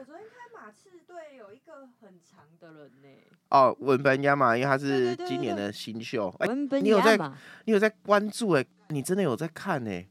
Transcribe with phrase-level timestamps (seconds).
[0.00, 3.08] 我昨天看马刺队有一个很长的人呢。
[3.50, 6.34] 哦，文本亚马，因为他是今年的新秀。
[6.40, 7.32] 文本亚马，你有在，
[7.66, 8.64] 你有在关注哎？
[8.88, 10.06] 你真的有在看呢？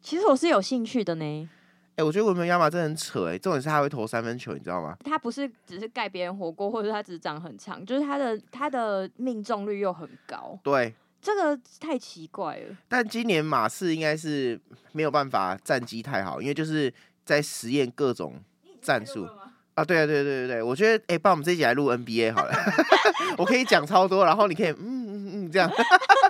[0.00, 1.50] 其实我是有兴趣的呢。
[1.96, 4.96] 哎，我觉得文本亚马真的很扯哎，重点是他会投三分球，你知道吗？
[5.04, 10.56] 他不是只是盖别人火锅，或者他只是长很长，就是他的他的命中率又很高。
[10.62, 12.76] 对，这个太奇怪了。
[12.86, 14.60] 但今年马刺应该是
[14.92, 18.40] 没有办法战绩太好，因为就是在实验各种
[18.82, 19.26] 战术。
[19.74, 22.52] 啊，对啊，对对对对，我觉得，哎、欸，帮我们这一集来录 NBA 好了，
[23.38, 25.70] 我可以讲超多，然后你可以，嗯嗯嗯，这样，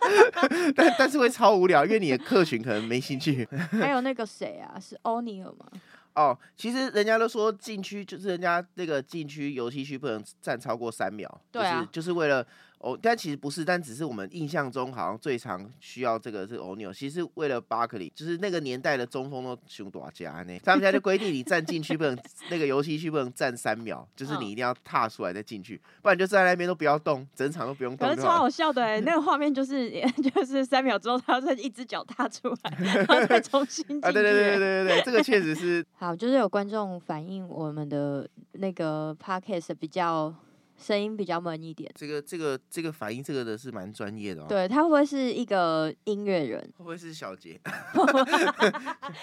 [0.77, 3.45] 但但是会超无聊，因为你的客群可能没兴趣。
[3.73, 5.67] 还有那个谁啊，是欧尼尔吗？
[6.15, 12.47] 哦，其实人家都说禁区就是人家那个禁区游戏区不能站超过三秒，对啊，就是就是为了。
[12.83, 16.93] 哦，但其实不是，但只是我们印象中好像最常需要这个是欧尼尔。
[16.93, 20.59] 其实为了巴克利，就是那个年代的中锋都凶多加呢。
[20.65, 22.19] 他们家就规定你站进去不能，
[22.51, 28.09] 那个游戏区不能站三秒，就是你一定要踏出来再进去，不然就站在那边都不要动，整场都不用动。
[28.09, 29.89] 可是超好笑的哎， 那个画面就是
[30.35, 34.09] 就是三秒之后，他要再一只脚踏出来，然后再重新进去。
[34.09, 35.87] 啊，对对对对对对，这个确实是。
[35.95, 40.35] 好，就是有观众反映我们的那个 podcast 比较。
[40.83, 44.47] 声音比较闷一点，这个这个这个反应这个的是蛮专业的哦。
[44.49, 46.61] 对，他会不会是一个音乐人？
[46.77, 47.61] 会不会是小杰？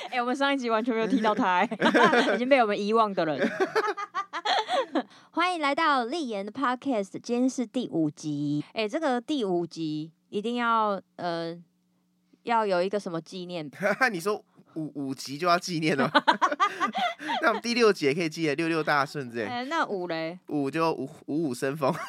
[0.10, 1.64] 哎、欸，我们上一集完全没有听到他，
[2.34, 3.46] 已经被我们遗忘的人。
[5.32, 8.64] 欢迎来到立言的 Podcast，今天是第五集。
[8.70, 11.56] 哎、欸，这个第五集一定要呃
[12.44, 13.70] 要有一个什么纪念？
[14.12, 14.44] 你说。
[14.76, 16.08] 五五集就要纪念了，
[17.42, 19.46] 那我们第六集也可以记得六六大顺之类。
[19.46, 20.40] 哎，那五嘞？
[20.48, 21.94] 五就五五五生风。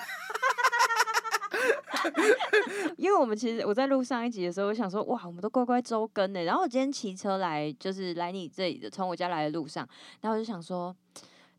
[2.97, 6.43] 因为我们其实我在录上一集的时候，我想说哇，我们都乖乖周更呢。
[6.45, 9.87] 然后我今天骑车来，就是来你这里的，从我家来的路上，
[10.21, 10.95] 然后我就想说，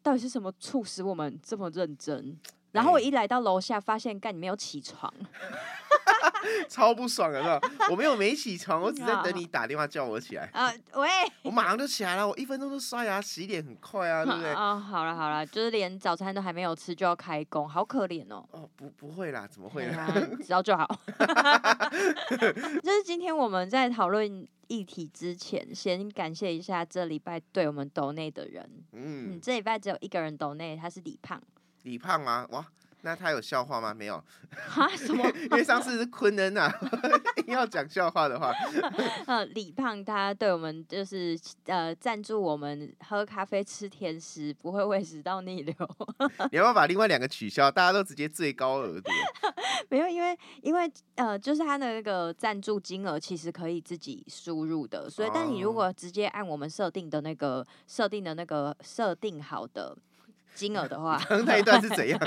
[0.01, 2.37] 到底是什么促使我们这么认真？
[2.71, 5.13] 然后我一来到楼下，发现干你没有起床。
[6.67, 7.59] 超不爽的，是吧？
[7.89, 10.49] 我没有没起床，我只在等你打电话叫我起来。
[10.53, 11.09] 啊、呃，喂！
[11.43, 14.51] 我马上就起来了，我一分钟就刷牙洗脸，很快啊，对不对？
[14.51, 18.43] 啊、哦，好了好了，就是连早餐都还没有吃就要开工，好可怜哦。
[18.51, 20.07] 哦，不不会啦，怎么会啦？
[20.41, 20.87] 知道就好。
[22.83, 28.69] 就是今天我们在讨论议题之前，先感谢一下这礼拜对我们抖内的人。
[28.93, 31.41] 嗯，嗯，这礼拜只有一个人抖内，他是李胖。
[31.83, 32.65] 李胖吗，哇！
[33.03, 33.91] 那他有笑话吗？
[33.95, 34.23] 没有。
[34.75, 34.87] 啊？
[34.95, 35.27] 什么？
[35.49, 36.71] 因为上次是坤恩啊，
[37.47, 38.53] 要讲笑话的话。
[39.25, 45.75] 呃，李胖他对我们就是呃赞助我们喝咖啡吃甜食，不会胃食道逆流。
[46.51, 47.71] 你要不要把另外两个取消？
[47.71, 49.09] 大家都直接最高额度。
[49.89, 59.97] 没有，因为因为呃，就是他的那个赞助金额其实可以自己输入的，所以但你如果直接按我们设定的那个设定的那个设定好的。
[60.53, 62.19] 金额的话， 那一段是怎样？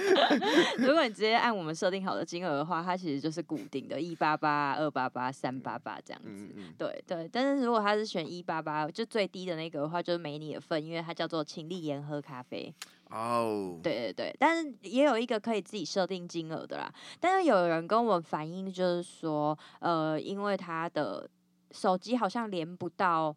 [0.78, 6.28] 如果你直接按我们设定好的金额的话，它其实就是固定的，一八八、二八八、三八八这样子。
[6.30, 12.72] 嗯嗯、对对，但是如果他是选一八八，就最低的那个的话，就是没你的份，因为它叫做请立言喝咖啡。
[13.10, 13.78] 哦。
[13.82, 16.92] 对对对，但是也有一个可以自己设定金额的啦。
[17.18, 21.28] 但是有人跟我们反映，就是说，呃，因为他的
[21.72, 23.34] 手机好像连不到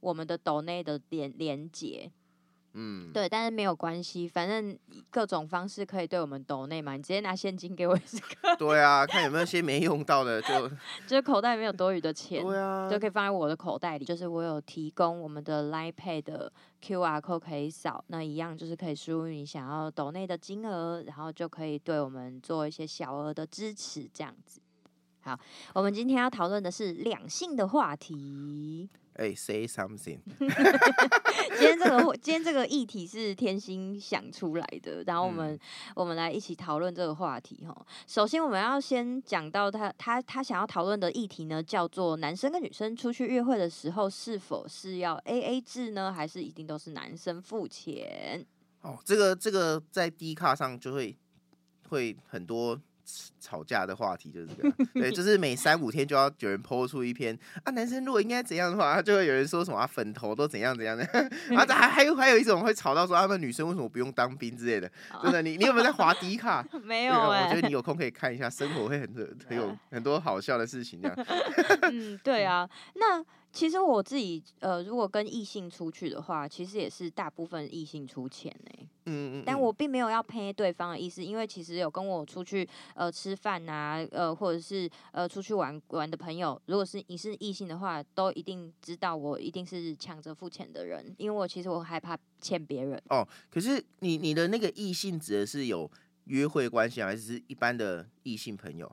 [0.00, 2.10] 我们的抖内的连连接。
[2.74, 4.76] 嗯，对，但是没有关系，反正
[5.10, 8.56] 各种方式可以对我们抖内嘛，你直接拿现金给我也是可以。
[8.58, 10.68] 对啊，看有没有些没用到的，就
[11.06, 14.04] 就是口袋没有多余的钱，对啊，就可以放在我的口袋里。
[14.04, 16.50] 就是我有提供我们的 Line Pay 的
[16.82, 24.60] QR code 可以扫，那一样就是可以输入你想要抖内的金额，然后就可以对我们做一些小额的支持，这样子。
[25.20, 25.38] 好，
[25.74, 28.88] 我们今天要讨论的是两性的话题。
[29.14, 30.18] 哎、欸、，say something。
[31.58, 35.60] 今天这个今天这个议题是天心想出来的，然后我们、嗯、
[35.94, 37.86] 我们来一起讨论这个话题哈。
[38.06, 48.44] 首先，我们要先讲到他他他想要讨论的议题呢，叫做男生跟女生出去约会的时候，是否是要 AA 制呢，还是一定都是男生付钱？
[48.80, 51.16] 哦，这个这个在 D 卡上就会
[51.90, 52.80] 会很多。
[53.40, 61.04] 吵架的话题就是这个，对，就是每三五天就要有人 po 出一篇啊，男生如果应该怎样的话，他就会有人说什么啊，粉头都怎样怎样的，
[61.56, 64.90] 啊，还还有还有一种会吵到说，他们女生为什么不用当兵之类的，
[65.22, 66.64] 真的，你你有没有在滑迪卡？
[66.82, 71.16] 没有我觉得你有空可以看一下，生活会很很有 很多好笑的事情这样。
[71.90, 73.22] 嗯，对啊，那
[73.52, 78.88] 其实我自己呃，如果跟异性出去的话，其实也是大部分异性出钱呢、欸。
[79.04, 79.42] 嗯，嗯嗯。
[79.44, 93.00] 但我并没有要赔对方的意思，因为其实有跟我出去呃吃饭啊，呃或者是呃出去玩玩的朋友，如果是你是异性的话，都一定知道我一定是抢着付钱的人，因为我其实我害怕欠别人。
[93.10, 95.90] 哦，可是你你的那个异性指的是有
[96.24, 98.90] 约会关系，还是一般的异性朋友？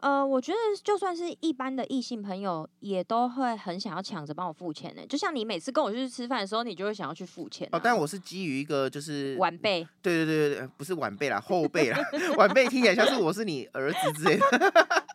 [0.00, 5.02] 呃，我觉得就算是一般的异性朋友，也都会很想要抢着帮我付钱呢。
[5.08, 7.68] 就像你每次跟我去吃饭的时候，你就会想要去付钱。
[7.72, 9.86] 哦，但我是基于一个就是晚辈。
[10.02, 11.98] 对对对对，不是晚辈啦，后辈啦。
[12.36, 15.05] 晚辈听起来像是我是你儿子之类的。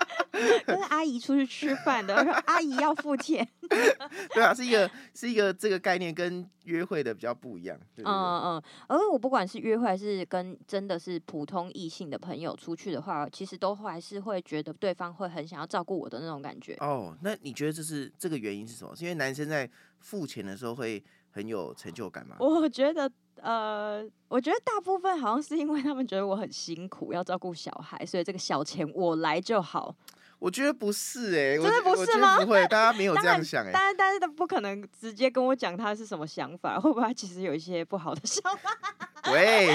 [0.66, 3.48] 跟阿姨出去吃饭的，说 阿姨要付钱。
[4.34, 7.78] 对啊，是一个是一个这个概念跟约会的比较不一样。
[7.96, 16.76] 对对对嗯嗯，而我不管是约会还是跟真的是普通异性的朋友出去的话，其实都还是会觉得对方会很想要照顾我的那种感觉。
[16.82, 18.94] 哦，那你觉得这是这个原因是什么？
[18.96, 21.02] 是因为男生在付钱的时候会
[21.32, 22.36] 很有成就感吗？
[22.40, 29.96] 我觉得，呃，我觉得大部分好像是因为他们觉得我很辛苦，要照顾小孩，所以这个小钱我来就好。
[30.42, 32.40] 我觉得不是哎、欸，真的不是吗？
[32.40, 33.72] 不会， 大家没有这样想哎、欸。
[33.72, 38.76] 但是但是他不可能直接跟我讲他是什么想法，会不会他其实有一些不好的想法？
[39.32, 39.68] 喂，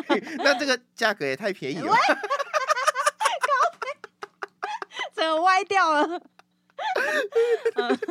[0.42, 1.98] 那这个价格也太便宜了，高
[5.14, 6.18] 整个歪掉了。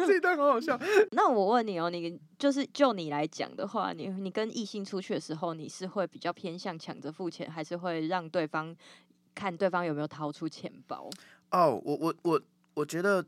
[0.06, 0.80] 这一段好好笑。
[1.13, 8.75] 那我问你哦，你就是就你来讲的话，你你跟异性出去的时候，你是会比较偏向抢着付钱，还是会让对方
[9.33, 11.10] 看对方有没有掏出钱包？
[11.53, 12.41] 哦、我我我
[12.73, 13.23] 我觉得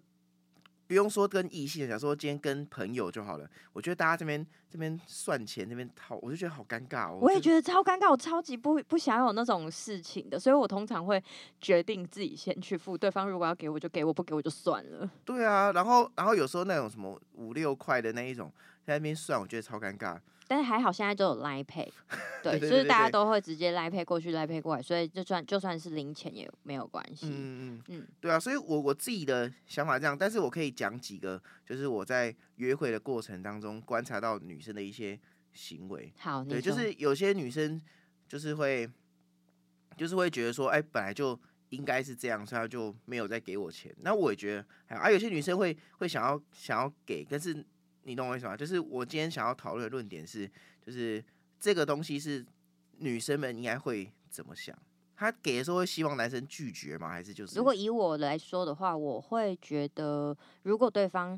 [0.88, 3.50] 不用说跟异性，想说今天跟朋友就好了。
[3.72, 4.45] 我觉得大家这边
[4.75, 7.18] 这边算钱，那边掏，我就觉得好尴尬哦。
[7.22, 11.24] 我也觉得超尴尬，我超级不不想有那种事情的，所以我通常会
[11.62, 15.10] 决定自己先去付，对方如果要给我就给我，不给我就算了。
[15.24, 18.51] 对啊，然后然后有时候那种什么五六块的那一种
[18.83, 20.19] 在那边算，我觉得超尴尬。
[20.48, 21.89] 但是还好，现在都有 Line Pay，
[22.44, 27.25] 对，就是大家都会直接 Line Pay 过去，Line Pay 过来，所以就算就算是零钱也没有关系。
[27.25, 35.20] 嗯嗯嗯，对啊，所以我我自己的想法这样，但是我可以讲几个，就是我在约会的过程当中观察到女生的一些
[35.54, 36.12] 行为。
[36.18, 37.82] 好，对，就是有些女生
[38.28, 38.90] 就是会，
[39.96, 41.40] 就是会觉得说，哎，本来就
[41.70, 43.96] 应该是这样，所以她就没有再给我钱。
[44.00, 47.66] 那我也觉得，还有啊，有些女生会会想要想要给，但是。
[48.08, 48.56] 你懂我意思吗？
[48.56, 50.48] 就是我今天想要讨论的论点是，
[50.80, 51.26] 就是
[51.60, 52.46] 这个东西是
[53.00, 54.78] 女生们应该会怎么想？
[55.16, 57.10] 她给的时候会希望男生拒绝吗？
[57.10, 57.58] 还是就是？
[57.58, 61.36] 如果以我来说的话，我会觉得，如果对方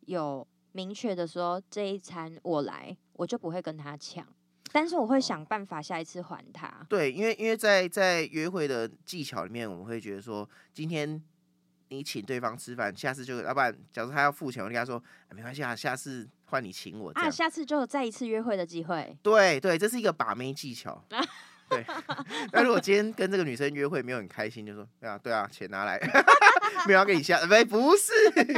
[0.00, 4.26] 有明确的说这一餐我来，我就不会跟他抢，
[4.72, 6.86] 但是我会想办法下一次还他。
[6.88, 11.22] 对，因为因为在在约会的技巧里面，我们会觉得说今天。
[11.92, 17.10] 你请对方吃饭，下次就要不然，假如他要付钱，我就跟他说，哎、没关系啊，下次换你请我。
[17.14, 19.18] 啊，下次就有再一次约会的机会。
[19.24, 21.04] 对对，这是一个把妹技巧。
[21.70, 21.84] 对。
[22.52, 25.98] 那如果今天跟这个女生约会没有很开心，就说对啊对啊，钱拿来，
[26.86, 28.12] 没有要给你下，没不是，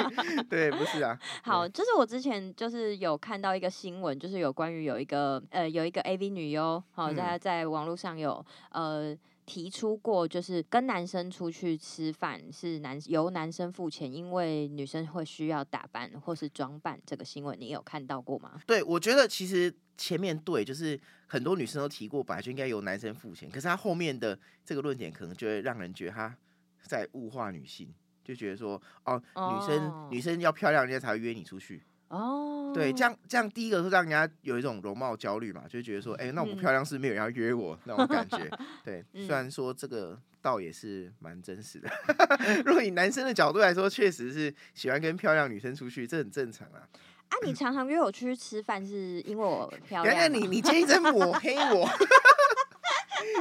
[0.51, 1.19] 对不是啊。
[1.43, 9.17] 好，就是我之前就是有看到一个新闻，就是有关于有一个呃有一个 AV 女优，好在在网络上有呃。
[9.45, 16.99] 提出过，就是跟男生出去吃饭是男由男生付钱，因为女生会需要打扮或是装扮。
[17.05, 18.61] 这个新闻你有看到过吗？
[18.69, 20.99] 对，我觉得其实前面对，就是
[21.33, 23.49] 很多女生都提过，本来就应该由男生付钱。
[23.49, 26.37] 可是他后面的这个论点，可能就会让人觉得他
[26.83, 27.89] 在物化女性，
[28.23, 28.75] 就觉得说，
[29.05, 31.81] 哦，女生、哦、女生要漂亮，人家才会约你出去。
[32.09, 38.51] 哦，对，这样这样，第一个是让人家有一种容貌焦虑嘛，就觉得说，哎、欸，那我不漂亮是没有人要约我、嗯、那种感觉。
[38.85, 41.91] 对，虽然说这个倒也是蛮真实的。
[42.67, 46.87] 如果以男生的角度来说，确实是喜欢跟漂亮女生出去，这很正常啊。
[47.33, 50.15] 啊，你常常约我出去吃饭，是因为我漂亮？
[50.15, 51.89] 原来你你今天一直抹黑我，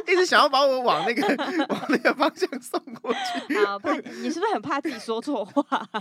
[0.08, 1.28] 一直想要把我往那个
[1.68, 3.66] 往那个方向送过去。
[3.66, 3.94] 好，怕
[4.24, 5.62] 你是不是很怕自己说错话？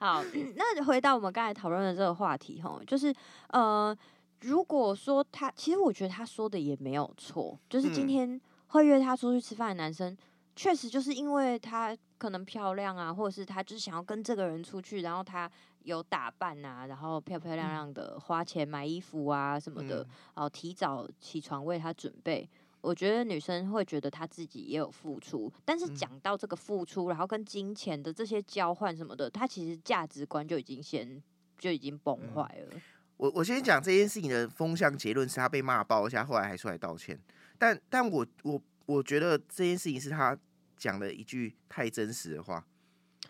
[0.00, 0.24] 好，
[0.56, 3.14] 那回到我们刚才讨论的这个话题哈，就是
[3.50, 3.96] 呃，
[4.40, 10.16] 如果说他，其实我觉得他说的也没有错，就是今天会约他出去吃饭的男生，
[10.60, 15.50] 确实就是因为她可能漂亮啊，或者是她就是想要跟这个人出去，然后她
[15.84, 22.46] 有打扮啊，然后漂漂亮亮的花钱买衣服啊什么的，然后提早起床为她准备。
[22.82, 31.22] 我觉得女生会觉得她自己也有付出，但是讲到这个付出，然后跟金钱的这些交换什么的，她其实价值观就已经先
[31.56, 32.68] 就已经崩坏了。
[32.72, 32.82] 嗯、
[33.16, 37.18] 我我先讲这件事情的风向结论是她被骂爆，一下后来还出来道歉。
[37.56, 40.36] 但但我我我觉得这件事情是她
[40.80, 42.64] 讲了一句太真实的话。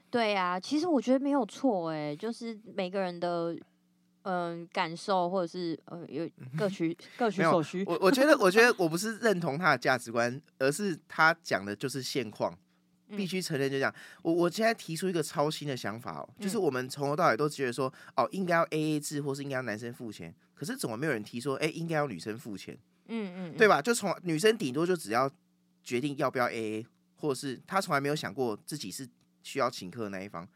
[0.08, 3.54] 对啊，其实我觉得没有错哎，就是每个人的
[4.22, 7.84] 嗯感受或者是呃有 各取各取所需。
[7.86, 12.56] 我我觉得我觉得 我不是认同他的价值观，而是他讲的就是现况，
[13.08, 13.94] 必须承认就这样。
[14.22, 22.76] 我我现在提出一个超新的想法哦，就是我们从头到尾都觉得说哦应该要 AA 制，或是应该要男生付钱，可是怎么没有人提说哎应该要女生付钱？
[23.06, 23.80] 嗯嗯，对吧？
[23.80, 25.30] 就从女生顶多就只要
[25.84, 26.84] 决定要不要 AA，
[27.20, 29.08] 或者是他从来没有想过自己是。
[29.42, 30.46] 需要请客的那一方，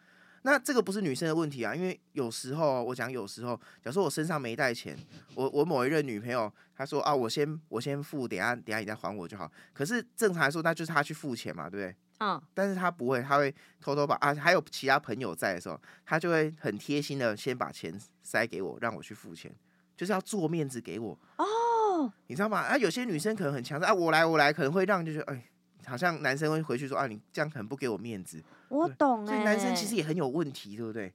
[0.42, 4.94] 那这个不是女生的问题啊，因为有时候我讲有时候，假如说我身上没带钱，
[5.34, 9.50] 我我某一任女朋友她说啊，我先我先付，等下等下你再还我就好。
[9.72, 11.96] 可是正常来说，那就是她去付钱嘛，对不对？
[12.18, 12.40] 嗯。
[12.52, 19.50] 但是她不会，她会偷偷把啊，还有其他朋友在的时候，她就会很贴心的先把钱塞给我，让我去付钱，
[19.96, 21.18] 就是要做面子给我。
[21.38, 22.12] 哦。
[22.26, 22.58] 你知道吗？
[22.58, 25.42] 啊，有些女生可能很强势啊，我来我来，可能会让就觉得哎。
[25.86, 28.42] 好像男生会回去说啊，你这样很不给我面子。
[28.68, 31.12] 我懂哎、欸，所以男生其实也很有问题，对不对？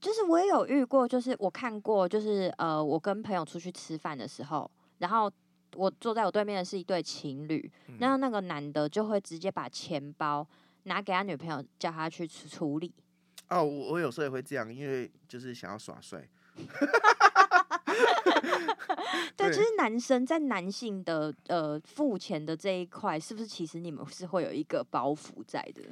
[0.00, 5.30] 就是我也有遇过，就是我看过，就是呃，我跟朋友出去吃饭的时候，然后
[5.74, 10.46] 我坐在我对面的是一对情侣，然后那个男的就会直接把钱包
[10.84, 12.92] 拿给他女朋友，叫他去处理。
[13.48, 16.26] 哦，我我有时候也会这样，因为就是想要耍帅。
[19.36, 25.82] 对，就是男生在男性的呃付钱的这一块，是不是其实你们是会有一个包袱在的？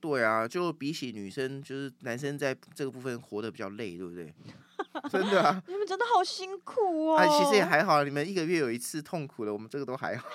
[0.00, 4.32] 对啊，就比起女生，就是男生在这个部分活得比较累，对不对？
[5.10, 7.16] 真的啊， 你们真的好辛苦哦。
[7.16, 10.26] 哎，其实也还好，你们一个月有一次痛苦的，我们这个都还好。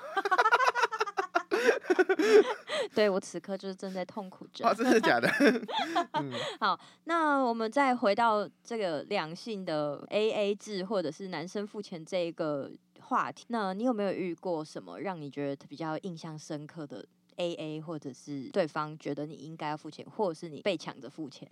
[2.94, 4.66] 对，我此刻就是正在痛苦着。
[4.66, 5.30] 啊，真的假的？
[6.14, 13.46] 嗯、 好，那我们再回到这个两性的 AA 制，或者是男生付钱这一个话题。
[13.50, 17.06] 那你有没有遇过什么让你觉得比较印象深刻的
[17.38, 21.50] AA，或者是对方觉得你应该要付钱，或者是你被抢着付钱？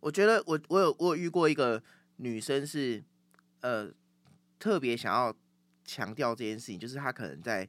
[0.00, 1.82] 我觉得我我有我有遇过一个
[2.16, 3.02] 女生是
[3.60, 3.90] 呃
[4.58, 5.34] 特别想要
[5.84, 7.68] 强调这件事情，就是她可能在。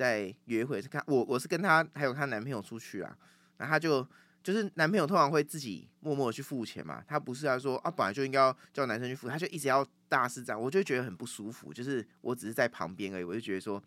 [0.00, 3.14] 在约会是看我，我是跟她还有她男朋友出去啊，
[3.58, 4.06] 然后她就
[4.42, 13.82] 就是男朋友通常会自己默默的去付钱嘛，她不是说啊本来就应该要叫男生去付，他就一直要大肆这样，我就觉得很不舒服，就是我只是在旁边而已，我就觉得说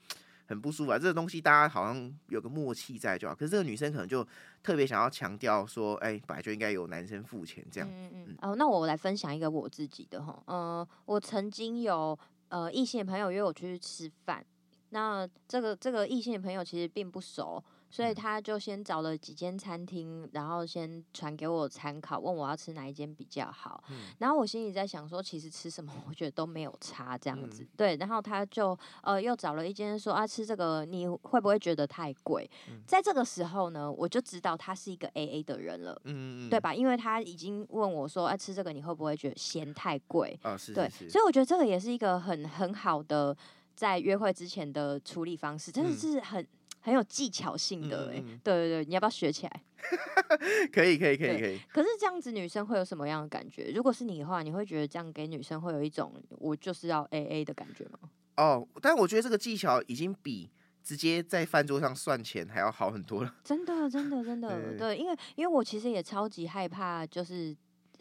[0.46, 4.24] 很不舒服啊，这个东西大家好像有个默契在就好，可是这个女生可能就
[4.62, 7.90] 特别想要强调说，哎，本来就应该有男生付钱这样。
[7.92, 12.16] 嗯嗯哦，那我来分享一个我自己的哈，呃，我曾经有
[12.50, 14.46] 呃异性朋友约我出去吃饭。
[14.94, 23.84] 那这个这个异性的朋友其实并不熟，所以他就先找了几间餐厅，然后先传给我参考，问我要吃哪一间比较好。
[23.90, 27.64] 嗯、然后我心里在想说，其实吃什么我觉得都没有差这样子。
[27.64, 32.48] 嗯、对，然后他就呃又找了一间说啊，吃这个你会不会觉得太贵？
[32.70, 36.72] 嗯、在这个时候呢，我就知道他是一个 AA 的人了，嗯嗯对吧？
[36.72, 40.40] 因为他已经问我说，啊，吃这个你会不会觉得嫌太贵？
[40.44, 43.36] 啊，是是是对，所以我觉得这个也是一个很很好的。
[43.76, 46.48] 在约会之前的处理方式真的是很、嗯、
[46.82, 49.64] 很有技巧性的哎、欸，嗯嗯对对对，你要不要学起来？
[50.72, 51.60] 可以可以可以可以。
[51.74, 53.72] 可是这样子女生会有什么样的感觉？
[53.76, 58.00] 如果是你的话，你会觉得这样给女生会有一种我就是要 AA 的感觉吗？
[58.38, 60.50] 哦，但我觉得这个技巧已经比
[60.84, 63.36] 直接在饭桌上算钱还要好很多了。
[63.44, 67.56] 真的真的真的，对，因为因为我其实也超级害怕，就是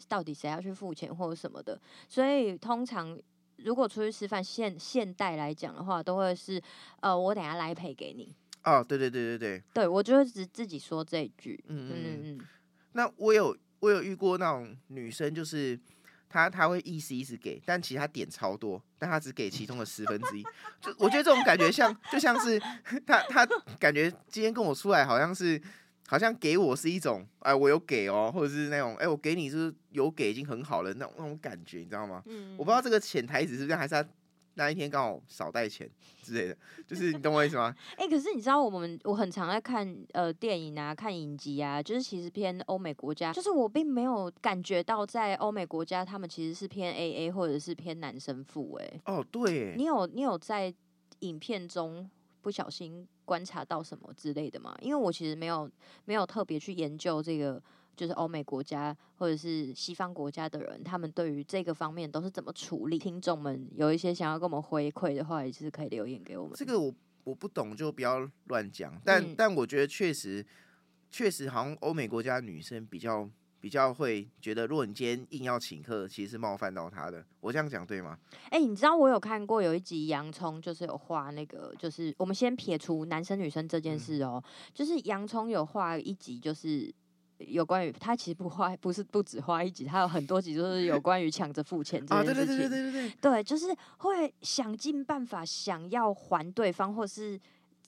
[0.07, 3.19] 到底谁要去付钱或者什么的，所以通常。
[3.57, 6.61] 如果出去吃饭，现现代来讲的话，都会是，
[7.01, 8.35] 呃，我等下来赔给你。
[8.63, 11.63] 哦，对对对对对，对我就会只自己说这一句。
[11.67, 12.47] 嗯嗯嗯嗯。
[12.93, 15.79] 那我有我有遇过那种女生，就是
[16.29, 20.43] 她她会意思意思给，但其实她点超多，但她只给其中的十分之一。
[20.81, 22.59] 就我觉得这种感觉像，就像是
[23.05, 23.45] 她她
[23.79, 25.61] 感觉今天跟我出来，好像是。
[26.07, 32.21] 好像给我是一种，哎，我有给哦，或者是那种，哎，我给你是有给已经很好了那种那种感觉，你知道吗？
[32.25, 34.05] 嗯，我不知道这个潜台词是不是还是他
[34.55, 35.89] 那一天刚好少带钱
[36.21, 37.73] 之类的，就是 你懂我意思吗？
[37.97, 49.01] 哎、欸，可是你知道我们我很常在看呃电影啊，看影集啊，就是其实偏欧美国家，就是我并没有感觉到在欧美国家他们其实是偏 AA 或者是偏男生付哎。
[49.05, 50.71] 哦，对，你有你有在
[51.21, 52.07] 影片中
[52.41, 54.75] 不小心观察到什么之类的吗？
[54.81, 55.69] 因为我其实没有
[56.05, 57.61] 没有特别去研究这个，
[57.95, 62.99] 就是欧美国家或者是西方国家的人，他们对于这个方面都是怎么处理。
[62.99, 66.53] 听众们有一些想要跟我们回馈的话，也是可以留言给我们。
[66.55, 68.99] 这个我我不懂，就不要乱讲。
[69.03, 70.45] 但、嗯、但我觉得确实
[71.09, 73.29] 确实好像欧美国家女生比较。
[73.63, 77.25] 比较会觉得，如果你今天硬要请客，其实是冒犯到他的。
[77.39, 78.19] 我这样讲对吗？
[78.49, 86.93] 哎、欸，你知道我有看过有一集洋葱，就是有画那个，就是我们先撇除男生女生这件事哦、喔，嗯、就是洋葱有画一集，就是
[87.37, 92.45] 有关于他其实不花不是不止花一集，他有很多集都是有关于抢着付钱这件事情。
[92.45, 97.39] 对对对对对对，对，就是会想尽办法想要还对方，或是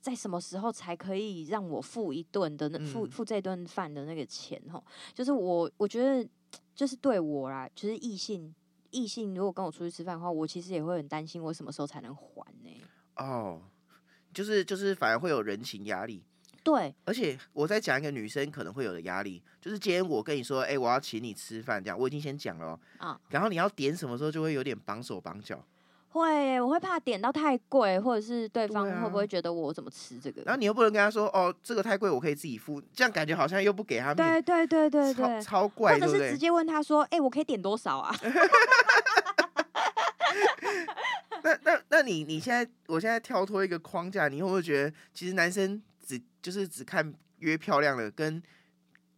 [0.06, 4.86] 在什么时候才可以让我付一顿的那付付这顿饭的那个钱吼，
[5.16, 6.24] 就是我我觉得
[6.76, 8.54] 就是对我啦，就是异性
[8.92, 12.70] 异性如果跟我出去吃饭的话，我其实也会很担心我什么时候才能还呢？
[13.16, 13.64] 哦，
[14.32, 16.24] 就是就是反而会有人情压力。
[16.64, 25.66] 对，而且我再讲一个女生可能会有的压力，就是今天我跟你说，哎、欸，我要请你吃饭，这样我已经先讲了，啊，然后你要点什么时候就会有点绑手绑脚，
[26.19, 30.41] 会，我会怕点到太贵，或者是对方会不会觉得我怎么吃这个？
[30.41, 38.15] 啊、然后你又不能跟他说，哦，这个太贵，我可以自己付，这样感觉好像又不给他面，对对对对对，超，超怪，或者是直接问他说，哎、欸，我可以点多少啊？
[41.43, 45.81] 那那那你你现在，我现在跳脱一个框架，你会不会觉得其实男生？
[46.07, 48.41] 只就是只看约漂亮的，跟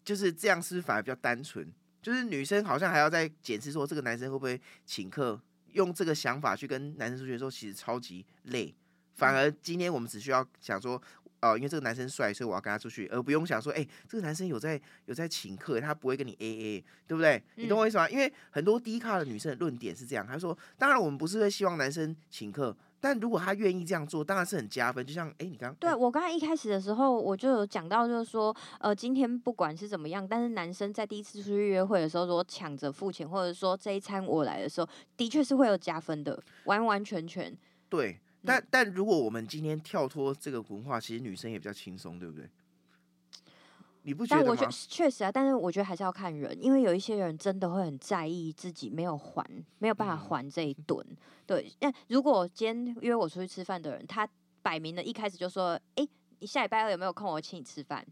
[0.05, 1.69] 就是这样，是反而比较单纯？
[2.01, 5.37] 就是女生好像还要再检视说，这个男生会不会请客？
[5.77, 8.74] 用这个想法去跟男生出去的时候，其实超级累。
[9.13, 10.96] 反而今天我们只需要想说，
[11.41, 17.41] 哦、呃，因为这个男生帅，所以我要跟他出去，而不用想说，哎、欸，这个男生有在有在请客，他不会跟你 AA，对不对？
[17.55, 18.10] 你懂我意思吗？
[18.10, 22.75] 因为很多低卡的女生的论点是这样，她说，当然我们不是会希望男生请客。
[22.99, 25.05] 但如果他愿意这样做，当然是很加分。
[25.05, 37.55] 就像哎、欸，你刚对我刚才一开始的时候，我就有讲到，就是说，呃，今天不管是怎么样，但是男生在第一次出去约会的时候，如果抢着付钱，或者说这一餐我来的时候，的确是会有加分的，完完全全。
[37.87, 42.49] 对，但、嗯、但如果我们今天跳脱这个文化，其实女生也比较轻松，对不对？
[44.07, 44.43] 你不觉得吗？
[44.45, 49.45] 但我觉得确实啊，但是我觉得还是要看人，因为有一些人真的会很在意自己没有还，
[49.79, 51.05] 没有办法还这一顿。
[51.09, 54.25] 嗯、对，那如果今天约我出去吃饭的人，他
[54.61, 56.09] 摆明了一开始就说：“哎、欸，
[56.39, 57.29] 你下礼拜二有没有空？
[57.29, 58.05] 我请你吃饭。”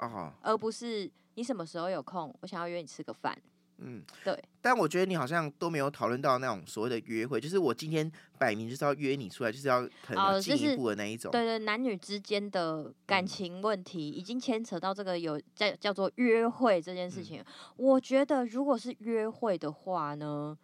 [0.00, 3.34] 哦，而不是你什么时候有空，我想要约你吃个饭。
[3.78, 4.36] 嗯，对。
[4.60, 11.30] 但我觉得你好像都没有讨论到那种所谓的约会，就是我今天摆明就是要约你出来，就是要可能进一步的那一种。
[11.30, 17.40] 哦就是、对，对对，男女之间的感情问题已经牵扯到这个有叫叫做约会这件事情。
[17.40, 17.44] 嗯、
[17.76, 20.58] 我觉得如果是约会的话呢，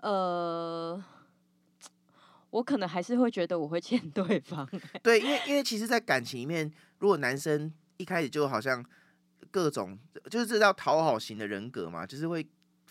[0.00, 1.02] 呃，
[2.50, 4.68] 我可能还是会觉得我会欠对方。
[5.02, 8.84] 对，因为因为其实，在感情里面，如果男生一开始就好像
[9.50, 9.96] 各种
[10.28, 12.44] 就是这叫讨好型的人格嘛，就是会。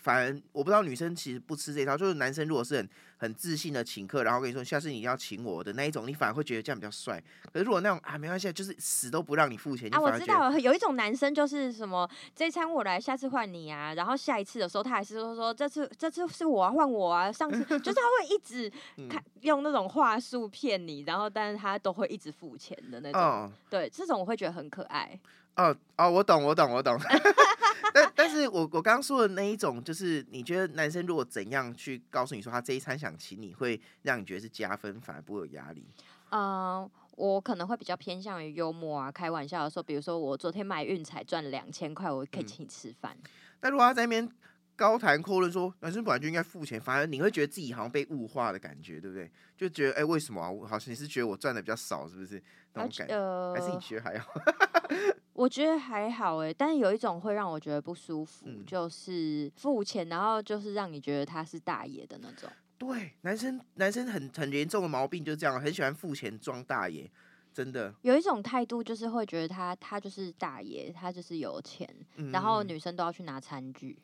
[0.06, 7.20] 反而我不知道女生其实不吃这一套，就是男生如果是很很自信的请客，然后跟你说下次你要请我的那一种，你反而会觉得这样比较帅。
[7.52, 18.70] 可是如果那种啊没关系，就是死都不让你付钱啊，我知道有一种男生就是什么这餐我来，下次换你啊，然后下一次的时候他还是说说这次这次是我换我啊，上次 就是他会一直
[19.10, 25.18] 看用那种话术骗你，然后但是他都会一直付钱的那种，哦、对，这种我会觉得很可爱。
[25.56, 26.98] 哦哦，我懂我懂我懂。
[27.94, 35.86] 但但是我我刚刚说的那一种，就是你觉得男生如果怎样去告诉你说他这一餐想请你，会让你觉得是加分，反而不会有压力。
[36.30, 43.16] 嗯，我可能会比较偏向于幽默啊，开玩笑的时候，比如说我昨天买运彩赚了两千块，我可以请你吃饭。
[43.62, 44.28] 那、嗯、如果他在那边
[44.74, 49.30] 高谈阔论说男生本来就应该付钱，反而你会觉得自己好像被物化的感觉，对不对？
[49.56, 50.50] 就觉得哎、欸，为什么啊？
[50.68, 52.42] 好像你是觉得我赚的比较少，是不是？
[52.74, 54.34] 那种感觉，呃、还是你觉得还好？
[55.36, 62.48] 我觉得还好哎，但是有一种会让我觉得不舒服，嗯、就是付钱，然后就是让你觉得他是大爷的那种。
[62.78, 67.06] 对，男生男生很很严重的毛病就是这样，很喜欢付钱装大爷，
[67.52, 67.94] 真的。
[68.00, 73.98] 有一种态度就是会觉得他他就是大爷，他就是有钱，嗯、然后女生都要去拿餐具。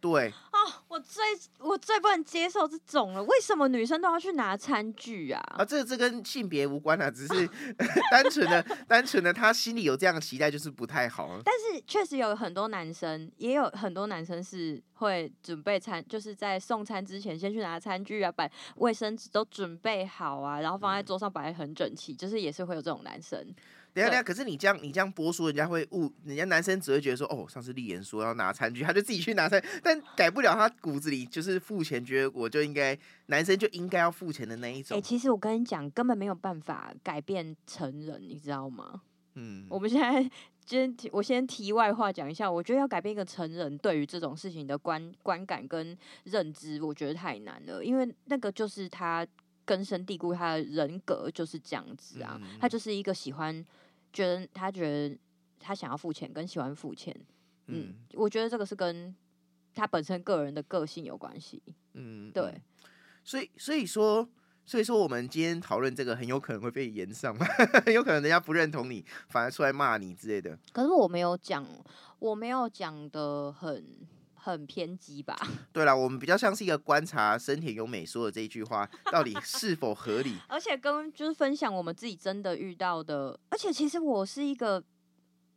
[0.00, 1.24] 对哦，我最
[1.58, 3.22] 我最不能接受这种了。
[3.24, 5.40] 为什么女生都要去拿餐具啊？
[5.56, 7.48] 啊，这这跟性别无关啊，只是
[8.10, 11.40] 单纯的单纯的他心里有这样的期待，就是不太好。
[11.44, 23.54] 但是确实有很多男生，也有很多男生是会准备餐，就是在送餐之前先去拿餐具啊，把卫生纸都准备好啊，然后放在桌上摆很整齐，就是也是会有这种男生。
[23.98, 34.96] 等下等下，可是你这样你这样播出，人家会误，人家男生只会觉得说，哦，上次丽妍说要拿餐具， 他就自己去拿餐，但改不了他骨子里就是付钱，觉得我就应该，男生就应该要付钱的那一种。
[34.96, 39.02] 哎、欸，其实我跟你讲，根本没有办法改变成人，你知道吗？
[39.34, 40.30] 嗯，我们现在
[40.66, 49.26] 先我先题外话讲一下，我觉得要改变一个成人对于这种事情的观观感跟认知，我觉得太难了，因为那个就是他
[49.64, 53.64] 根深蒂固，他的人格就是这样子啊，嗯、他就是一个喜欢。
[54.12, 55.18] 觉得他觉得
[55.58, 57.14] 他想要付钱，跟喜欢付钱，
[57.66, 59.14] 嗯，嗯，我觉得这个是跟
[59.74, 61.62] 他本身个人的个性有关系，
[61.94, 62.60] 嗯，对，
[63.22, 64.28] 所以所以说
[64.64, 67.34] 所以说，我们今天讨论这个很有可能会被延上，
[67.86, 70.58] 很有可能人家不认同你，反而出来骂你之类的。
[70.72, 71.66] 可是我没有讲，
[72.18, 73.82] 我没有讲的很
[74.50, 75.36] 很偏激吧？
[75.72, 83.38] 对啦，我们比较像是一个观察深田由美说的这一句话到底是否合理，而且跟就是分享我们自己真的遇到的。
[83.50, 84.82] 而且其实我是一个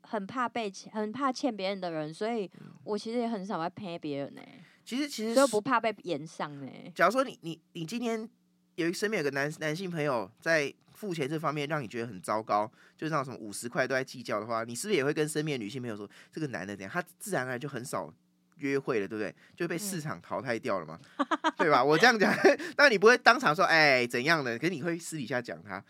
[0.01, 2.49] 很怕被欠、很怕欠别人的人，所以
[2.83, 4.63] 我其实也很少会骗别人呢、欸。
[4.83, 6.91] 其实其实都不怕被炎上呢、欸。
[6.95, 8.29] 假如说你你你今天。
[8.75, 12.65] 有一身边有个男男性朋友在付钱这方面让你觉得很糟糕，
[12.97, 16.89] 就是那种什么五十块都在计较的话，你是不是也会跟身边的女性朋友说，这个男的怎样？
[16.91, 18.11] 他自然而然就很少
[18.61, 19.35] 约会了，对不对？
[19.55, 21.83] 就被市场淘汰掉了嘛，嗯、对吧？
[21.83, 22.33] 我这样讲，
[22.75, 24.57] 但你不会当场说，哎，怎样的？
[24.57, 25.83] 可是你会私底下讲他。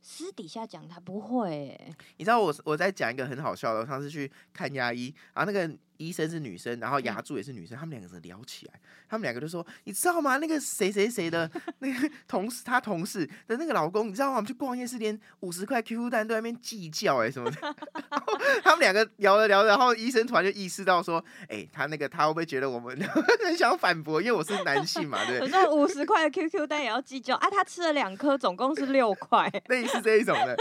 [0.00, 1.78] 私底下讲他不会。
[2.18, 5.74] 你知道我我在讲一个很好笑的，我上次去看牙医，然后那个。
[5.96, 10.36] 医生是女生，然后牙柱也是女生，嗯、他们两个人聊起来，他们两个就说：“你知道吗？
[10.38, 14.36] 那个谁谁谁的 那个同事，他同事的那个老公，你知道吗？
[14.36, 17.58] 我们去逛夜市，连五十块 QQ 单都在那边计较，哎，什么的。
[18.10, 22.96] 然后他们两个聊着聊着，然后医生突然就意识到说：，哎、欸，他那个他会不会觉得我们
[23.44, 24.20] 很想反驳？
[24.20, 25.52] 因为我是男性嘛，对不对？
[25.52, 27.48] 可是五十块的 QQ 单也要计较啊？
[27.50, 30.56] 他吃了两颗，总共是六块，类似这一种的。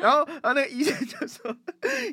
[0.00, 1.54] 然后，然后那个医生就说，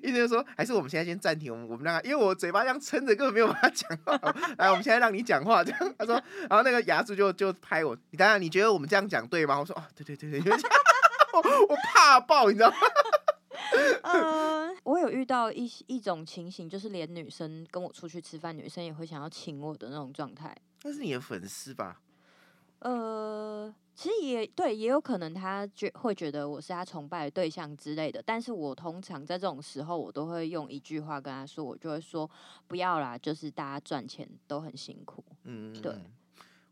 [0.03, 3.45] 医生就说，还是我们现在先暂停，我们我们让他，因为我嘴巴这样撑着，根本没有。
[3.47, 4.19] 办法讲话，
[4.57, 5.63] 来，我们现在让你讲话。
[5.63, 6.15] 这样， 他说，
[6.49, 9.59] 然后那个牙助就就拍我，你当然你觉得我们这样讲对吗？
[9.59, 12.75] 我说，哦，对对对对，我 我怕爆，你知道吗？
[14.01, 20.55] 嗯、呃，我有遇到一一种情形，就是连女生跟我出去吃饭，女生也会想要请我的那种状态。
[20.83, 22.01] 那是你的粉丝吧？
[22.79, 23.73] 呃。
[23.95, 28.21] 其实也对，也有可能他觉会觉得我是他崇拜的对象之类的。
[28.25, 32.29] 但是我通常在这种时候，我都会用一句话跟他说，我就会说
[32.67, 35.23] 不要啦，就是大家赚钱都很辛苦。
[35.45, 35.95] 嗯，对。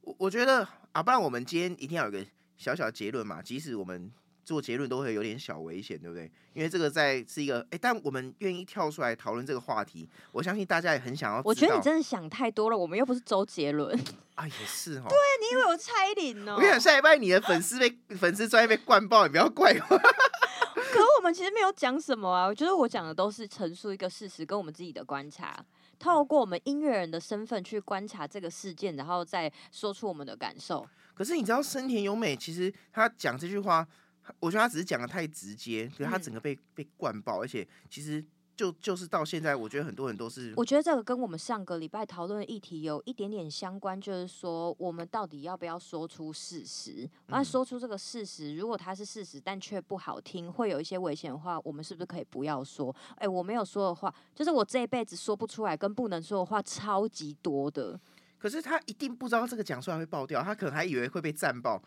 [0.01, 2.25] 我我觉得啊，不然我们今天一定要有个
[2.57, 4.11] 小小结论嘛，即使我们。
[4.43, 6.31] 做结论都会有点小危险，对不对？
[6.53, 11.41] 因为这个在是一个哎，但我们愿意跳出来讨论这个话题，我相信大家也很想要。
[11.43, 13.97] 我觉得你真的想太多了，我们又不是周杰伦
[14.35, 15.07] 啊，也是哈。
[15.09, 16.55] 对，你以为我蔡依林哦？
[16.55, 19.97] 我跟你讲，下一拜你的粉丝被粉丝专业被灌爆，你不要怪我。
[20.93, 25.57] 可我们其实没有讲什么啊，我觉得我讲的都是陈述一个事实，跟我们自己的观察，
[25.97, 30.85] 透过我们音乐人的身份去观察这个事件，然后再说出我们的感受。
[31.15, 33.87] 可是你知道，深田由美其实她讲这句话。
[34.39, 38.23] 我觉得他只是讲的太直接，可是他整个被、嗯、被灌爆，而且其实
[38.55, 40.53] 就就是到现在，我觉得很多人都是。
[40.55, 47.09] 我觉得这个跟我们上个礼拜讨论的议题有一点点相关，就是说我们到底要不要说出事实？
[47.27, 52.95] 那、嗯、说出这个事实，如果它是事实，但却不好听，会有一些危险的话，我们是不是可以不要说？
[53.15, 57.99] 哎、欸，我没有说的话，就是我这一辈子说不出来跟不能说的话超级多的。
[58.37, 61.81] 可是他一定不知道这个讲出来会爆掉，他可能还以为会被战爆。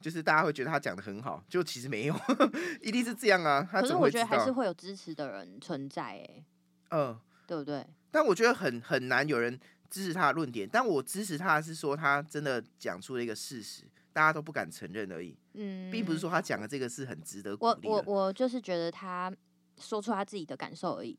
[0.00, 2.14] 就是大家会觉得他讲的很好，就其实没有，
[2.80, 3.68] 一定是这样啊。
[3.70, 6.44] 他可是我觉得还是会有支持的人存在，哎，
[6.90, 7.86] 嗯，对不对？
[8.10, 9.58] 但我觉得很很难有人
[9.88, 10.68] 支持他的论点。
[10.70, 15.36] 但我支持他是说他真的讲出了一个事实，大家都不敢承认而已。
[15.54, 17.88] 嗯，并不是说他讲的这个是很值得鼓励。
[17.88, 19.32] 我我我就是觉得他
[19.78, 21.18] 说出他自己的感受而已。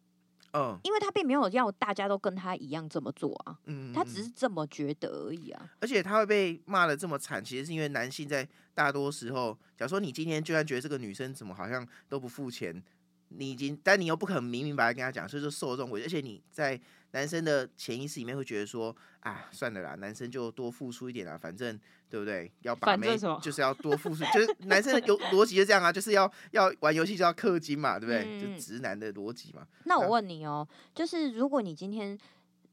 [0.54, 5.72] 嗯，因为他并没有要大家都跟他一样这么做啊，嗯，他只是这么觉得而已啊。
[5.80, 12.82] 而且他会被骂的这么惨，其实是因为男性在大多时候，假如说你今天居然觉得这个女生怎么好像都不付钱，
[13.30, 16.80] 你已经，但你又不可能明明白白跟她讲，所以说受这种委屈，而且你在
[17.12, 21.80] 男生的潜意识里面会觉得说，啊，算了啦，男生就多付出一点啦，反正。
[22.12, 22.52] 对不对？
[22.64, 28.26] 要把妹就是要多付出，就是男生的 有逻辑就这样啊，就是要要玩游戏就要氪金嘛，对不对？
[28.38, 29.66] 嗯、就直男的逻辑嘛。
[29.86, 32.20] 那我问你哦，就是如果你今天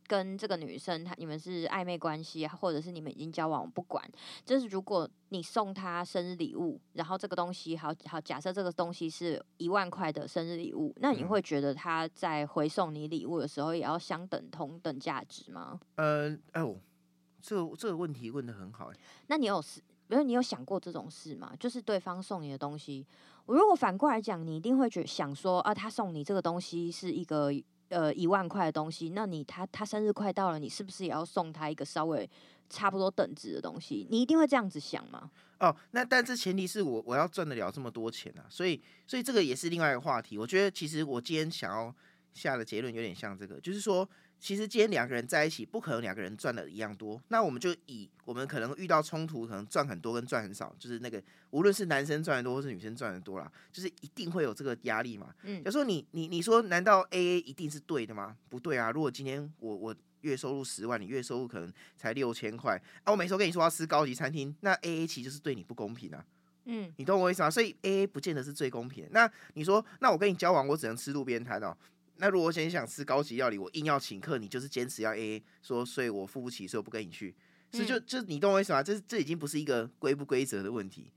[0.08, 4.02] 跟这个女生，她你们是暧昧关系，或者是你们已经交往，我不管。
[4.44, 15.78] 就是如果你送她生日礼物，然后这个东西好好，假设这个东西是一万块的生日礼物，那你会觉得她在回送你礼物的时候，也要相等同等价值吗？
[15.96, 16.76] 嗯，哦。
[17.40, 18.90] 这个这个问题问的很好，
[19.28, 19.80] 那你有是？
[20.08, 21.52] 比如你有想过这种事吗？
[21.60, 23.06] 就是对方送你的东西，
[23.46, 27.52] 我如果反过来讲，你一定会觉想说啊，他送你这个东西是一个
[27.88, 32.28] 呃一万块的东西，那你他他生日快到了，你是不是也要送他一个稍微
[32.68, 34.06] 差不多等值的东西？
[34.10, 35.30] 你一定会这样子想吗？
[35.60, 40.38] 哦，那但这前提是我我要赚得了这么多钱啊，所以所以这个也是另外一个话题。
[40.38, 41.94] 我觉得其实我今天想要
[42.34, 44.08] 下的结论有点像这个，就是说。
[44.40, 47.20] 其实今天两个人在一起，不可能两个人赚的一样多。
[47.28, 55.34] 那我们就以我们可能遇到冲突，可能赚很多跟赚很少，就是那个无论是男生赚的多，或是女生赚的多啦，就是一定会有这个压力嘛。
[55.42, 58.36] 嗯，有时候你你你说，难道 AA 一定是对的吗？
[58.48, 58.90] 不对啊。
[58.90, 66.24] 如果今天我我月收入十万，你月收入可能才六千块啊，我每次跟你说要吃高级餐厅，那 A A 其实就是对你不公平啊。
[66.70, 67.50] 嗯，你懂我意思吗？
[67.50, 69.10] 所以 A A 不见得是最公平的。
[69.12, 71.76] 那你说，那我跟你交往，我只能吃路边摊哦。
[72.18, 77.34] 那如果我现在想吃高级料理，我硬要请客，你就是坚持要 A A，说所以我付不起，所以我不跟你去。
[77.70, 78.82] 所以就就你懂我意思吗？
[78.82, 81.10] 这这已经不是一个规不规则的问题。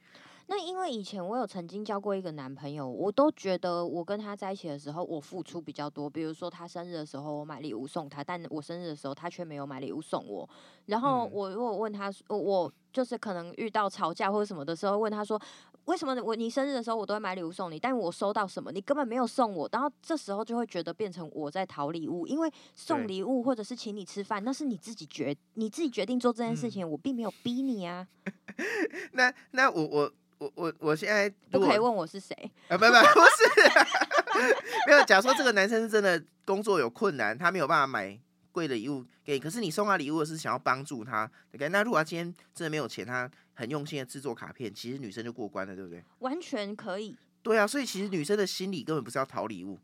[0.48, 6.10] 那因为以前我有曾经交过一个男朋友，我都觉得我跟他在一起的时候，我付出比较多。
[6.10, 10.50] 比如说他生日的时候，我买礼物送他，但我生日的时候他却没有买礼物送我。
[10.88, 15.42] 然后我如果问他，我就是可能遇到吵架或者什么的时候，问他说，
[15.86, 19.70] 为什么我你生日的时候我都会买礼物送你，但我收到什么你根本没有送我。
[19.72, 28.08] 然后这时候就会觉得变成我在讨礼物，因为送礼物或者是请你吃饭，那是你自己决你自己决定做这件事情，我并没有逼你啊。
[29.14, 30.12] 那那我我。
[30.42, 32.36] 我我我现在不可以问我是谁
[32.68, 32.76] 啊？
[32.76, 34.56] 不不不是，
[34.90, 35.04] 没有。
[35.04, 38.20] 假如说这个男生是真的工作有困难，他没有办法买
[38.52, 41.30] 贵的礼物给你，可是你送他礼物是想要帮助他。
[41.54, 46.04] OK，那如果他今天真的没有钱，他很用心的制作卡片，其实女生就过关了，对不对？
[46.20, 47.16] 完全可以。
[47.42, 49.80] 对啊，所以其实女生的心理根本不是要讨礼物。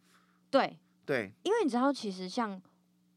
[0.50, 2.62] 对对，因为你知道，其实像。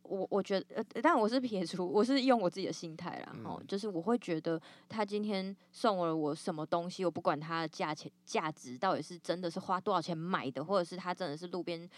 [0.02, 11.88] 我我觉得，呃，但我是撇除，我是用我自己的心态啦，哦、嗯，就是我会觉得他今天送了我什么东西，我不管他的价钱价值到底是真的是花多少钱买的，或者是他真的是路边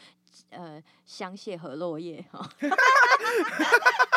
[0.50, 2.46] 呃香榭和落叶哈。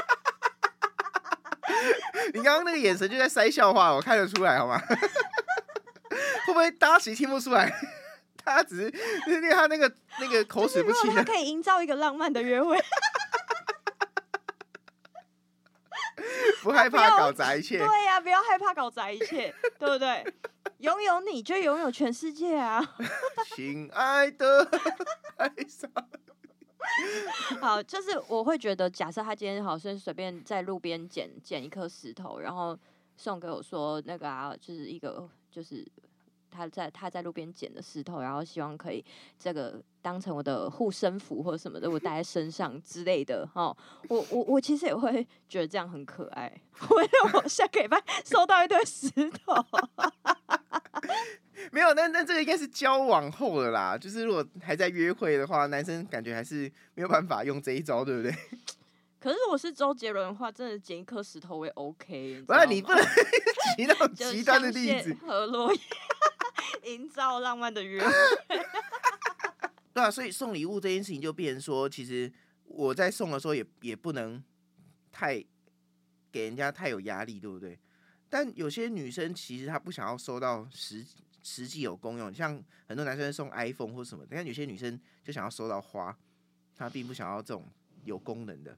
[2.36, 4.78] 你刚刚那个眼神就在塞笑话，我看得出来，好吗？
[6.46, 7.74] 会不会大家其实听不出来？
[8.44, 8.94] 他只是
[9.28, 12.78] 因为他那个那个口齿不清，他可以营造一个浪漫的约会。
[16.62, 20.26] 不害怕搞砸一切，对呀、啊，不要害怕搞砸一切，对不对？
[20.80, 22.84] 拥有你就拥有全世界啊！
[23.56, 24.68] 亲爱的，
[25.38, 25.90] 爱上
[27.62, 32.78] 好，就是我会觉得，假设他今天好像随便在路边捡捡一颗石头，然后
[33.18, 35.86] 送给我说那个啊，就是一个就是。
[36.58, 39.04] 他在他在路边捡的石头，然后希望可以
[39.38, 43.46] 这个当成我的护身符或者什么的，我带在身上之类的。
[43.54, 43.76] 哦，
[44.08, 46.50] 我我我其实也会觉得这样很可爱。
[46.92, 49.54] 为了我下个礼拜收到一堆石头，
[51.72, 53.98] 没有，那那这个应该是交往后的啦。
[53.98, 58.36] 就是如果还在约会的话，男生感觉还是没有办法用这一招，对不对？
[59.20, 62.44] 可是我是周杰伦的话，真的捡一颗石头我也 OK。
[62.46, 63.04] 不然你不能
[63.76, 65.14] 提那种极端的例子。
[65.26, 65.80] 和落叶。
[66.84, 68.14] 营造浪漫的约会，
[69.92, 72.32] 对啊，所以送礼物这件事情就变成说，其实
[72.66, 74.44] 我在送的时候也也不能
[75.12, 75.44] 太
[76.32, 77.80] 给人家太有压力，对不对？
[78.30, 81.04] 但有些女生其实她不想要收到实
[81.48, 86.18] 实际有功用，像很多男生送 iPhone 或什么，但有些女生就想要收到花，
[86.76, 87.64] 她并不想要这种
[88.04, 88.76] 有功能的。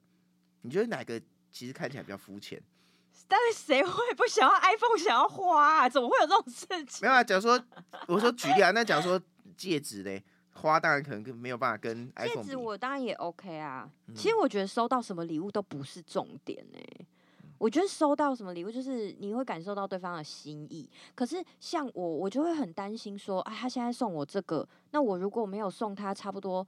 [0.63, 1.17] 你觉得哪个
[1.49, 2.62] 其实看起来比较肤浅？
[3.25, 5.88] 但是谁会不想要 iPhone，想要花啊？
[5.88, 6.99] 怎么会有这种事情？
[7.08, 7.63] 没有啊，假如说
[8.06, 9.21] 我说举例啊，那假如说
[9.56, 13.89] 戒指嘞，花当然可能跟没有办法跟 iPhone 戒指，我当然也 OK 啊。
[14.13, 17.08] 其实我觉得收到什么礼物都不是重点哎、欸。
[17.58, 20.89] 我觉得收到什么礼物就是你会感受到对方的心意。
[21.15, 26.65] 可是像我，我就会很担心说，啊，他现在送我这个，那我如果没有送他差不多。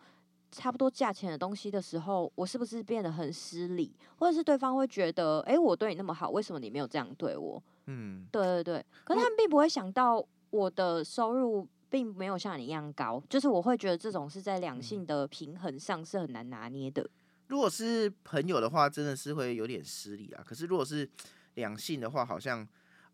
[0.52, 7.62] 差不多价钱的东西的时候，我是不是变得很失礼，或者是对方会觉得，哎、欸，我对你那么好，为什么你没有这样对我？
[7.86, 8.86] 嗯，对对对。
[9.04, 17.08] 可是他们并不会想到我的收入并没有像你一样高，就是我会觉得这种是在两性的平衡上是很难拿捏的。
[17.49, 20.43] 如果是朋友的话，真的是会有点失礼啊。
[20.45, 21.09] 可是如果是
[21.55, 22.65] 两性的话，好像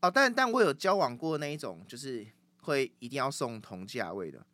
[0.02, 4.46] 哦，但但我有交往过那一种，就是会一定要送同价位的。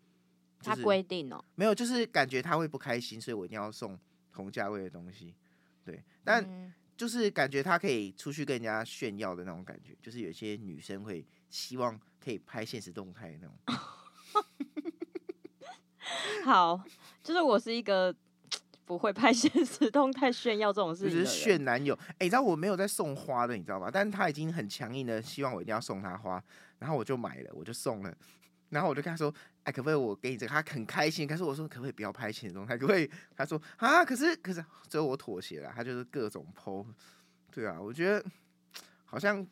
[0.63, 3.99] 他规定哦，没有，就是感觉他会不开心，所以我一定要送
[4.31, 5.33] 同价位的东西。
[5.83, 13.57] 对，但就是感觉他可以出去跟人家炫耀的那种感觉，就是有些女生会希望可以拍现实动态的那种。
[16.45, 16.79] 好，
[17.23, 18.15] 就是我是一个
[18.91, 21.95] 不会拍现实动态炫耀这种事情，就是炫男友。
[21.95, 23.89] 哎、欸，你知道我没有在送花的，你知道吧？
[23.89, 26.43] 但是他已经很强硬的希望我一定要送他花，
[26.77, 28.13] 然后我就买了，我就送了。
[28.67, 31.25] 然后我就跟他说：“哎，可不可以我给你这个？”他很开心。
[31.25, 32.77] 可是我说：“可不可以不要拍现实动态？
[32.77, 36.85] 可不可以？”他说：“啊，可是可是最后我妥协了。”他就是各种 po。
[37.49, 38.21] 对啊，我觉得
[39.05, 39.47] 好像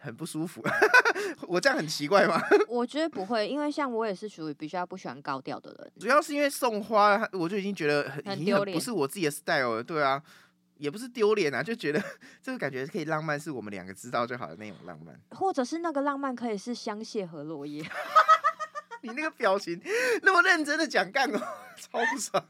[0.00, 0.62] 很不舒服。
[1.48, 2.40] 我这样很奇怪吗？
[2.68, 5.92] 我觉得不会，因为像我也是属于比较不喜欢高调的人。
[6.00, 9.82] 主要是因为送花，我就已经觉得很，很丢脸，不是我自己的 style 了。
[9.82, 10.22] 对啊，
[10.76, 12.02] 也不是丢脸啊，就觉得
[12.42, 15.18] 这个感觉可以浪漫，是我们两个知道就好的那种浪漫。
[15.30, 17.84] 或者是那个浪漫可以是香榭和落叶。
[19.02, 19.78] 你那个表情
[20.22, 21.38] 那么认真的讲干哦，
[21.76, 22.42] 超不爽。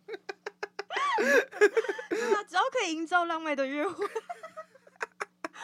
[1.17, 4.07] 对啊，只要可以营造浪漫的约会，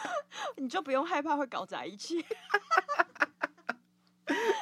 [0.57, 2.19] 你就不用害怕会搞砸一切。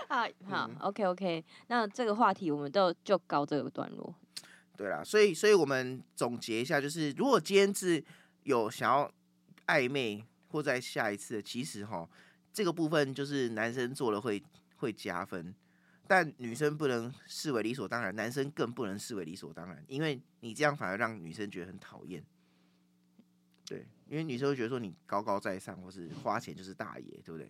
[0.07, 4.13] 啊，好、嗯、，OK OK，那这个话题我们都就告这个段落。
[4.75, 8.03] 对啦，所以所以我们总结一下，就是如果今天是
[8.43, 9.11] 有想要
[9.67, 12.09] 暧昧或在下一次的，其实哈，
[12.51, 14.41] 这个部分就是男生做了会
[14.77, 15.53] 会加分，
[16.07, 22.23] 但女生不能视为理所当然，男生更不能视为理所当然，因为你这样反而让女生觉得很讨厌。
[24.09, 27.49] 对，因为女生会觉得说你高高在上，或是花钱就是大爷，对不对？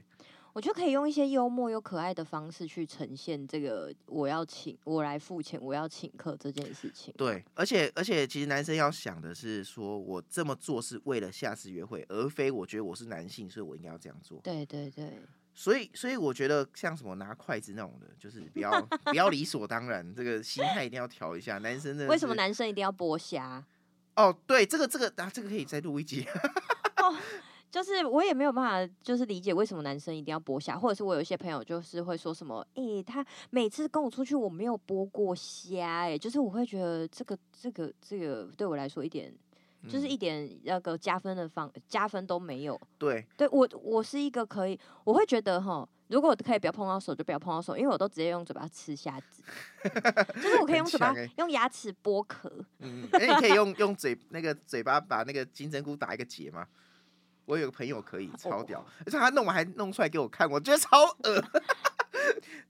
[0.52, 7.14] 我就可以用一些幽默又可爱的方式去呈现这个我要请我来付钱我要请客这件事情。
[7.16, 14.40] 对，而且而且其实男生要想的是说我这么做是为了下次约会，而非我觉得我是男性，所以我应该要这样做。
[14.42, 15.20] 对对对。
[15.54, 21.58] 所以所以我觉得像什么拿筷子那种的，就是不要不要理所当然，这个心态一定要调一下。
[21.60, 23.64] 男生的为什么男生一定要剥虾？
[24.20, 26.26] 哦，对，这个这个啊，这个可以再录一集。
[27.02, 27.16] 哦
[27.72, 39.32] 就是我也没有办法，就是理解为什么男生一定要剥虾，或者是我有一些朋友就是会说什么，诶、他每次跟我出去我没有剥过虾，诶，就是我会觉得这个这个这个对我来说一点，
[39.88, 42.80] 就是一点那个加分的方加分都没有。
[42.98, 49.44] 对，对我我是一个可以，我会觉得哈，如果可以不要碰到手就不要碰到手，因为我都直接用嘴巴吃虾子，
[50.42, 52.52] 就是我可以用嘴巴、欸、用牙齿剥壳。
[52.80, 56.68] 嗯，哎，你可以用用嘴那个嘴巴把那个金针菇打一个结吗？
[57.46, 61.42] 我有个朋友可以 超屌，而且他弄完还弄出来给我看，我觉得超恶。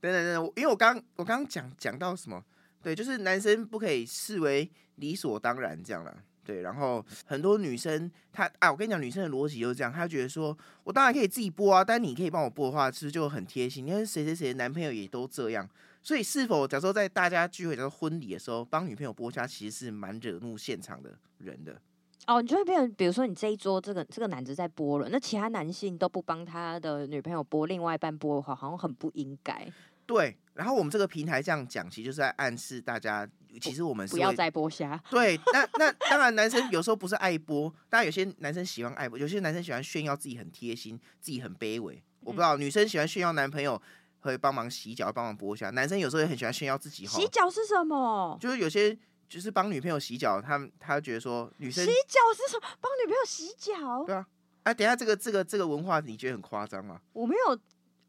[0.00, 2.42] 等等等，因为我刚我刚刚讲讲到什么？
[2.82, 6.16] 对，就是男生不可以视为理所当然这样了。
[6.44, 13.86] 对，然后很多女生她啊，我跟你讲，女生的逻辑就是这样，她觉得说我当然可以自己播啊，但你可以帮我播的话，是不是就很贴心？
[13.86, 15.68] 你看谁谁谁的男朋友也都这样，
[16.02, 21.80] 所以是否假如说在大家聚会，假如婚礼的时候帮女朋友剥虾，其实是蛮惹怒现场的人的。
[22.26, 29.66] 哦，你就会变成，比如说你这一桌这个这个男子在播了，那其他男性都不帮他的女朋友播，另外一半播的话，好像很不应该。
[30.06, 33.26] 对，然后我们这个平台这样讲，其实就是在暗示大家，
[33.58, 35.02] 其实我们是不要再剥虾。
[35.10, 42.02] 对，那那 当然，男生有时候不是爱剥，当然有些男生喜欢爱剥，有些男生喜欢炫耀自己很贴心，自己很卑微。
[42.20, 43.80] 我不知道，嗯、女生喜欢炫耀男朋友
[44.20, 47.06] 会帮忙洗脚、帮忙剥虾，男生有时候也很喜欢炫耀自己。
[47.06, 48.36] 洗脚是什么？
[48.40, 48.96] 就是有些。
[49.30, 52.66] 就是帮女朋友洗脚，他他觉得说女生洗脚是什么？
[52.80, 54.02] 帮女朋友洗脚？
[54.04, 54.26] 对啊，
[54.64, 57.00] 哎、啊，等下这个这个这个文化，你觉得很夸张吗？
[57.12, 57.56] 我没有，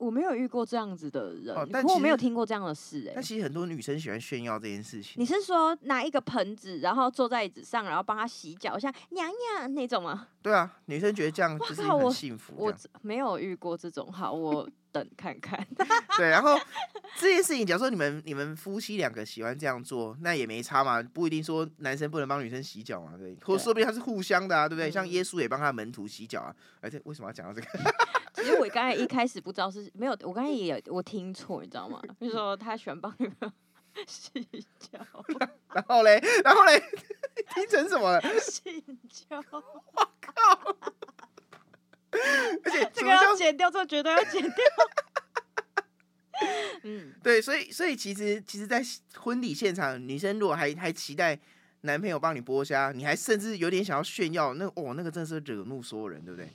[0.02, 3.10] 我没有遇过这样子的人，哦、但我没有听过这样的事、欸。
[3.10, 5.22] 哎，但其实很多女生喜欢炫耀这件事情。
[5.22, 10.28] 你是说拿一个盆子，然后坐在椅子上，然后帮她洗脚，像娘娘那种吗？
[10.42, 12.54] 对啊，女生觉得这样就是很幸福。
[12.58, 14.68] 我，我没有遇过这种，好我。
[14.92, 15.66] 等看看，
[16.20, 16.60] 对，然后
[17.18, 24.90] 这件事情，假如说你们你们夫妻两个喜欢这样做，那也没差嘛，不一定说男生不能帮女生洗脚嘛，对，或说不定他是互相的啊，对不对？
[24.90, 27.68] 嗯、像耶稣也帮他的门徒洗脚啊，而且为什么要讲到这个？
[28.34, 32.02] 其实我刚才一开始不知道是没有，我刚才也我听错，你知道吗？
[32.20, 33.52] 就是说他喜欢帮女朋友
[34.08, 34.32] 洗
[34.80, 35.00] 脚，
[35.74, 36.82] 然后嘞，然后嘞，
[37.54, 38.22] 听成什么了？
[38.40, 39.62] 洗脚，我
[40.22, 40.76] 靠！
[42.64, 44.56] 而且这个要剪掉，这个绝对要剪掉。
[46.84, 48.84] 嗯，对，所以所以其实其实，在
[49.16, 51.38] 婚礼现场，女生如果还还期待
[51.82, 56.50] 男朋友帮你剥虾，你还甚至有点想要炫耀，那哦，那个真的是惹怒所有人，对不对？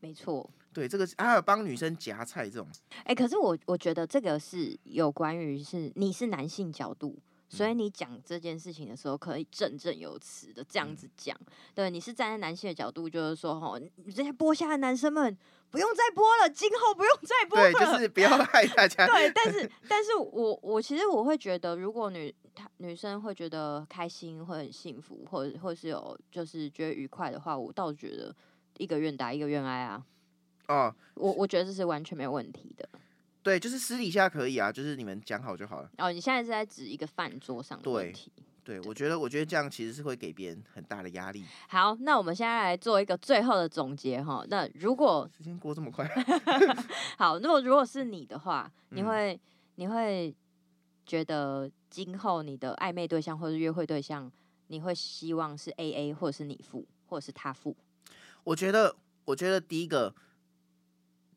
[0.00, 0.48] 没错。
[0.72, 2.68] 对，这个还有帮女生夹菜这种。
[2.98, 7.18] 哎、欸，可是我我觉得这个是有关于是你是男性角度。
[7.52, 11.36] 所以你讲这件事情的时候，可以振振有词的这样子讲。
[11.74, 15.36] 对，你是站在男性的角度，就是说，吼，你这些剥虾的男生们
[15.68, 17.72] 不用再播了，今后不用再播了。
[17.72, 19.04] 对，就是 不要害大家。
[19.04, 28.32] 对， 但是，但是我我其实我会觉得，如果女她女生会觉得开心，会很幸福，或者或是有就是觉得愉快的话，我倒觉得
[28.78, 30.00] 一个愿打一个愿挨啊。
[30.70, 32.88] 哦，我我觉得这是完全没有问题的。
[33.42, 35.90] 对，就是私底下可以啊，就是你们讲好就好了。
[35.98, 38.30] 哦，你现在是在指一个饭桌上的问题。
[38.62, 41.44] 对，对，我觉得，我觉得这样其实是会给别人很大的压力。
[41.68, 44.44] 好，那我们现在来做一个最后的总结哈。
[44.48, 46.06] 那如果时间过这么快，
[47.18, 49.40] 好，那么如果是你的话，你会、嗯、
[49.76, 50.32] 你会
[51.04, 54.30] 觉得今后你的暧昧对象或者约会对象，
[54.68, 57.74] 你会希望是 AA 或者是你付，或者是他付？
[58.44, 60.14] 我觉得，我觉得第一个。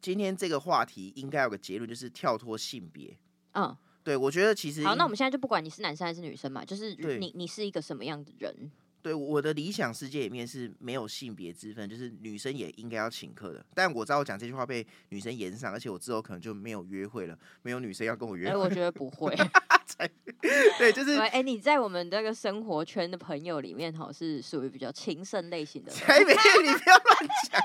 [0.04, 3.18] 今天这个话题应该有个结论，就是跳脱性别。
[3.54, 4.96] 嗯，对，我觉得其实好。
[4.96, 8.70] 那我们现在就不管你是男生还是女生嘛，就是你你是一个什么样的人？
[9.02, 13.66] 对，我的理想世界里面是没有性别之分，就是女生也应该要请客的。
[13.74, 18.52] 但我知道我讲这句话被女生炎上，而且我之后可能就没有约会了，没有女生要跟我约会。
[18.52, 19.34] 哎，我觉得不会，
[20.80, 25.92] 对，就是哎、欸，你在我们这个生活圈的朋友里面，哈，是属于比较情圣类型的。
[25.94, 27.62] 才没有，你不要乱讲，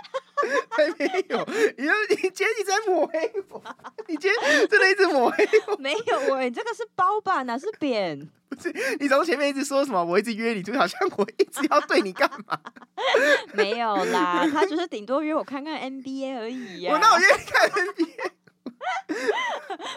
[0.70, 1.44] 才没有。
[1.76, 3.62] 你说你今天一直在抹黑我，
[4.07, 5.76] 你今天真的一直抹黑我。
[5.76, 7.42] 没有喂，这个是包吧？
[7.44, 8.18] 哪是扁？
[8.49, 10.03] 不是，你从前面一直说什么？
[10.03, 12.59] 我一直约你，就好像我一直要对你干嘛？
[13.53, 16.94] 没有啦，他就是顶多约我看看 NBA 而已呀、啊。
[16.94, 18.30] 我那我约你看 NBA。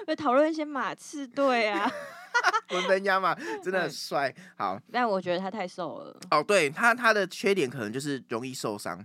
[0.06, 1.90] 会讨论一些马刺队啊，
[2.72, 3.34] 文班亚马
[3.64, 4.34] 真的很帅。
[4.58, 6.20] 好，但我觉得他太瘦了。
[6.32, 9.04] 哦，对他他的缺点可能就是容易受伤。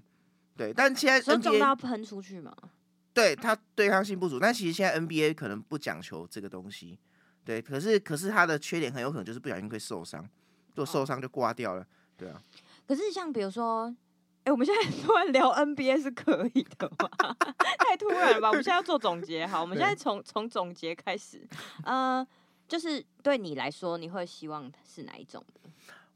[0.57, 2.54] 对，但现在 NBA, 所以重到喷出去嘛？
[3.12, 6.98] 对他对抗性不足，但其实现在 NBA 可能不讲求这个东西。
[7.44, 10.22] 对，可是可是他的缺点很有可能就是不小心会受伤，
[10.74, 11.86] 如果受伤就挂掉了。
[12.16, 12.42] 对啊。
[12.86, 13.94] 可是像比如说。
[14.46, 17.36] 哎、欸，我们现在突然聊 NBA 是可以的吗？
[17.84, 18.48] 太突然了吧！
[18.50, 21.44] 我们现在要做总结，好，我们现在从从总结开始。
[21.82, 22.24] 呃，
[22.68, 25.68] 就是对你来说，你会希望是哪一种的？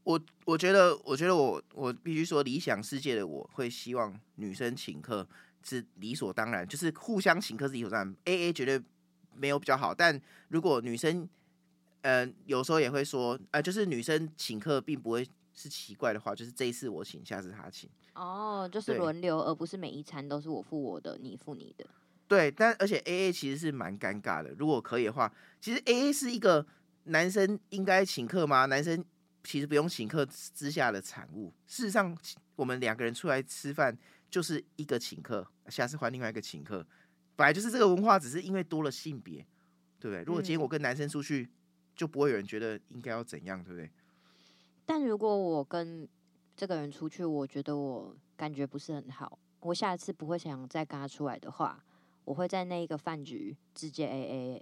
[0.03, 5.27] 我我觉得，我觉得我我必须说，理想世界的我会希望女生请客
[5.63, 8.15] 是理所当然，就是互相请客是理所当然。
[8.25, 8.81] AA 绝对
[9.35, 11.27] 没有比较好，但如果女生，
[12.01, 15.27] 呃，有时候也会说，呃，就是女生请客并不会。
[15.53, 17.89] 是奇怪的话，就是这一次我请，下次她请。
[18.15, 21.85] 哦，就是轮流，而不是每一餐都是我付我的，你付你的。
[22.25, 24.51] 对，但而且 A A 其实是蛮尴尬的。
[24.57, 26.65] 如果可以的话，其实 A A 是一个
[27.03, 28.65] 男生应该请客吗？
[28.65, 29.03] 男生
[29.43, 31.53] 其实不用请客之下的产物。
[31.67, 32.17] 事实上，
[32.55, 33.97] 我们两个人出来吃饭
[34.29, 36.85] 就是一个请客，下次换另外一个请客。
[37.35, 39.45] 本来就是这个文化，只是因为多了性别，
[39.99, 40.23] 对不对？
[40.23, 41.49] 如果今天我跟男生出去，
[41.95, 43.89] 就不会有人觉得应该要怎样，对不对？
[44.85, 46.07] 但如果我跟
[46.55, 51.83] 这个人出去，我觉得我感觉不是很好，我下次不会想再跟他出来的话，
[52.25, 54.61] 我会在那一个饭局直接 AA，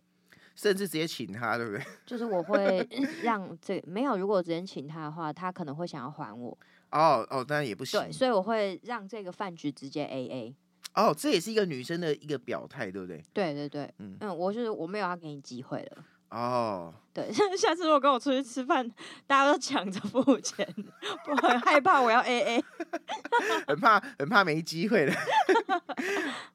[0.59, 1.81] 甚至直接请他，对不对？
[2.05, 2.85] 就是我会
[3.23, 6.49] 让这没有，如果直接请他的话，他可能会想要还我。
[6.91, 7.97] 哦哦，当然也不行。
[8.01, 10.53] 对，所以我会让这个饭局直接 AA。
[10.95, 13.23] 哦，这也是一个女生的一个表态，对不对？
[13.31, 16.03] 对对对，嗯嗯，我就是我没有要给你机会了。
[16.31, 18.85] 哦，对， 下次如果跟我出去吃饭，
[19.25, 20.67] 大家都抢着付钱，
[21.27, 22.61] 我很害怕我要 AA，
[23.65, 25.13] 很怕很怕没机会了。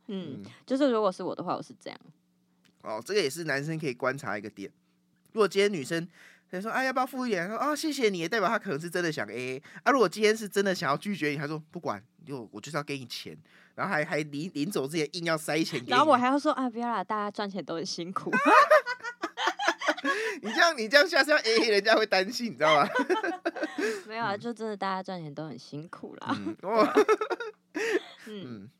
[0.08, 1.98] 嗯，就是如果是我的话，我是这样。
[2.84, 4.70] 哦，这个也是男生可以观察一个点。
[5.32, 6.06] 如果今天女生
[6.50, 9.60] 她说：“哎，要不要付一点？”说：“啊，谢谢你。”代表她可能是真的想 AA。
[9.82, 13.36] 啊，如果今天是真的想要拒绝你，她说：“不管，就我就是要给你钱。”
[13.74, 18.30] 然后还还临临走之前硬要塞钱给你，然后我还要说：“啊，不要啦，大家赚钱都很辛苦。”
[20.42, 22.88] 你这样，你这样下次要 AA，人家会担心，你知道吗？
[24.06, 26.36] 没有啊， 就真的大家赚钱都很辛苦啦。
[26.38, 26.56] 嗯，
[28.26, 28.70] 嗯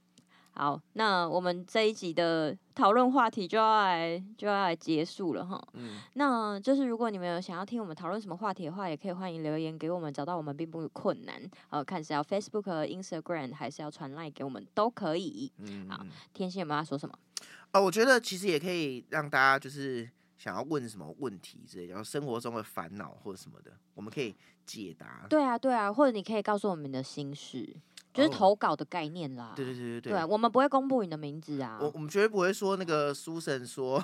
[0.56, 5.60] 好，那我们这一集的讨论话题就要来就要来结束了哈。
[5.72, 11.34] 嗯，那就是如果你们有想要听我们讨论什么话题的话，也可以欢迎留言给我们，找到我们并不困难。
[11.70, 15.52] 呃，看是要 Facebook、Instagram 还是要传 Line 给我们都可以。
[15.58, 17.18] 嗯，好，天心有没有要说什么？
[17.72, 20.08] 哦，我觉得其实也可以让大家就是。
[20.36, 24.34] 想要问什么问题之类，然后生活中的烦恼或者什么的，我们可以
[24.66, 25.24] 解答。
[25.30, 27.74] 对啊，对啊，或者你可以告诉我们的心事，
[28.14, 29.52] 就是投稿的概念啦。
[29.56, 31.78] 对对对对对，我们不会公布你的名字啊。
[31.80, 34.00] 我我们绝对不会说那个苏神说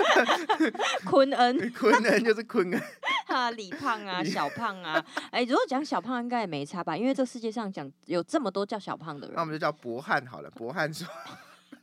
[1.08, 2.82] 坤恩，坤恩就是坤恩。
[3.26, 6.94] 哈，李胖啊，小胖啊，哎，如果讲小胖应该也没差吧？
[6.96, 10.50] 因为这世界上讲有这么多叫小胖的人，那我们就叫博汉好了。
[10.50, 11.08] 博汉说。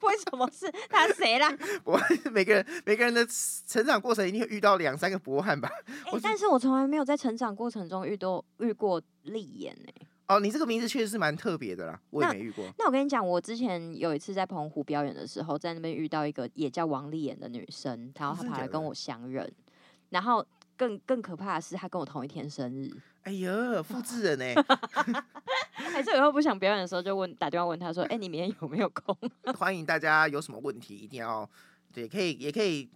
[0.01, 1.53] 为什么是他谁啦？
[1.83, 1.99] 我
[2.31, 3.27] 每个人每个人的
[3.67, 5.69] 成长过程一定会遇到两三个博汉吧。
[6.05, 9.91] 欸、但是我从来没有在成长过程中遇到遇过立言呢。
[10.29, 12.63] 哦，你这个名字确实是蛮特别的啦，我也没遇过。
[12.65, 19.51] 那，那我跟你讲，我之前有一次在澎湖表演的时候，在那边遇到一个也叫王丽妍的女生，然后她跑来跟我相认，
[20.09, 20.45] 然后
[20.77, 22.95] 更更可怕的是，她跟我同一天生日。
[23.23, 24.63] 哎呀，复制人呢？
[25.73, 29.17] 还是以后不想表演的时候，就问打电话问他说：“哎、欸，你明天有没有空？”
[29.57, 31.49] 欢迎大家有什么问题一定要
[31.91, 32.87] 对，可以也可以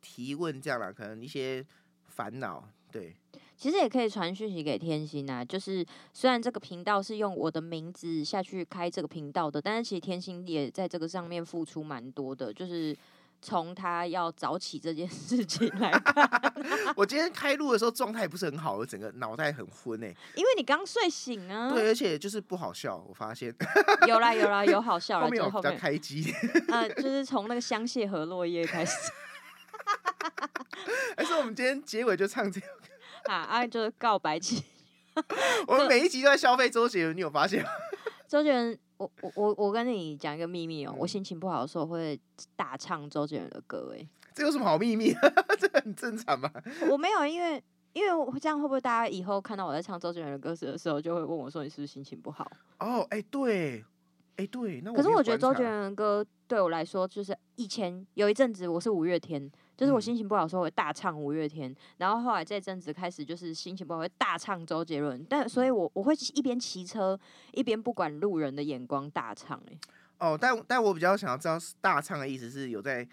[0.00, 1.66] 提问这样啦，可能一些
[2.06, 3.16] 烦恼对。
[3.56, 12.96] 其实也可以传讯息给天心啊，就是虽然这个频道是用我的名字下去开这个频道的，但是其实天心也在这个上面付出蛮多的，就是。
[13.42, 16.54] 从他要早起这件 事情来看，
[16.96, 21.70] 我今天开录的时候状态不是很好，我整个脑袋很昏哎、欸，因为你刚睡醒啊。
[21.70, 23.54] 对，而且就是不好笑，我发现。
[24.08, 26.32] 有啦有啦有好笑了， 后面有比较开机。
[26.68, 28.96] 呃，就是从那个香榭和落叶开始。
[31.16, 32.66] 还是我们今天结尾就唱这个？
[33.28, 34.62] 啊啊，就是告白期。
[35.66, 37.70] 我们每一集都在消费周杰伦，你有发现吗？
[38.28, 38.78] 周杰伦。
[38.98, 42.18] 我我我我跟你讲一个秘密哦、我心情不好的时候会
[42.56, 45.14] 大唱周杰伦的歌，哎， 这有什么好秘密？
[45.60, 46.50] 这很正常吧？
[46.88, 47.62] 我没有，因为
[47.92, 52.50] 因为这样会不会大家以后看到我在唱周杰伦的歌词的时候，就会问我说你是不是心情不好？
[52.78, 53.80] 哦，哎、欸，对，
[54.36, 59.52] 哎、欸，对，那我可是我觉得周杰伦的歌对我来说，就是以前有一阵子我是五月天。
[59.76, 67.18] 就是我心情不好的时候会大唱五月天，嗯、然后后来这阵子开始就是心情不好会大唱周杰伦，但所以我我会一边骑车
[67.52, 69.78] 一边不管路人的眼光大唱哎、欸。
[70.18, 73.06] 哦，但但我比较想要知道大唱的意思是有在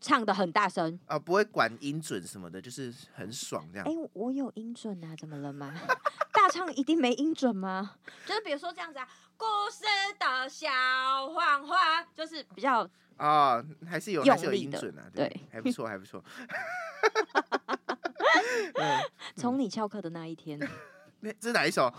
[0.00, 3.86] 唱的很大声啊、哦，不会管音准什么的，就是很爽这样。
[3.86, 5.72] 哎、欸，我有音准啊，怎么了吗？
[6.32, 7.96] 大唱一定没音准吗？
[8.26, 9.84] 就是比如说这样子啊，故事
[10.18, 10.68] 的小
[11.34, 12.88] 黄花，就是比较。
[13.16, 16.24] 啊、哦，还是有还是有音准啊，对，对还不错，还不错。
[19.36, 20.58] 从你翘课的那一天，
[21.20, 21.92] 那这是哪一首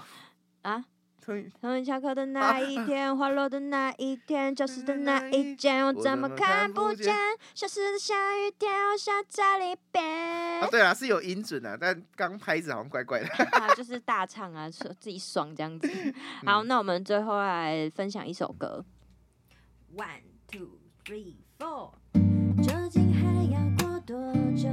[0.64, 0.84] 啊？
[1.24, 7.16] 从你下课的那一天，花落的那一天，教室的那一间，我怎么看不见？
[7.54, 10.60] 消失的下雨天，我想在里边。
[10.62, 13.28] 啊，对啊，是有音准啊，但刚拍子好像怪怪的。
[13.58, 15.88] 啊，就是大唱啊，说自己爽这样子。
[16.46, 18.84] 好，那我们最后来分享一首歌
[19.96, 20.80] ，One Two。
[21.04, 21.94] Three, four.
[22.62, 24.16] 究竟还要过多
[24.56, 24.70] 久，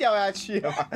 [0.00, 0.76] 掉下去了吗？
[0.78, 0.86] 好，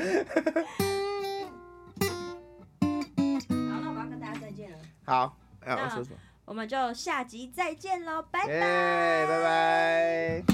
[3.50, 4.78] 那我要跟大家再见了。
[5.04, 6.16] 好，哎，我说说。
[6.46, 10.53] 我们就下集再见喽，拜拜，拜拜。